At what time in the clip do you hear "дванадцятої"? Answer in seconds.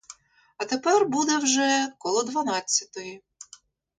2.23-3.23